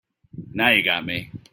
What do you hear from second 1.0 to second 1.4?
me.